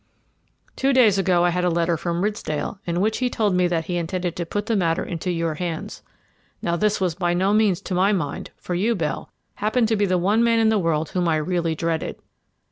"Two 0.75 0.93
days 0.93 1.19
ago 1.19 1.45
I 1.45 1.51
had 1.51 1.63
a 1.63 1.69
letter 1.69 1.95
from 1.95 2.23
Ridsdale 2.23 2.79
in 2.87 3.01
which 3.01 3.19
he 3.19 3.29
told 3.29 3.53
me 3.53 3.67
that 3.67 3.85
he 3.85 3.97
intended 3.97 4.35
to 4.35 4.47
put 4.47 4.65
the 4.65 4.75
matter 4.75 5.03
into 5.03 5.29
your 5.29 5.53
hands. 5.53 6.01
Now 6.59 6.75
this 6.75 6.99
was 6.99 7.13
by 7.13 7.35
no 7.35 7.53
means 7.53 7.81
to 7.81 7.93
my 7.93 8.11
mind, 8.11 8.49
for 8.57 8.73
you, 8.73 8.95
Bell, 8.95 9.29
happened 9.57 9.87
to 9.89 9.95
be 9.95 10.07
the 10.07 10.17
one 10.17 10.43
man 10.43 10.57
in 10.57 10.69
the 10.69 10.79
world 10.79 11.09
whom 11.09 11.27
I 11.27 11.35
really 11.35 11.75
dreaded. 11.75 12.15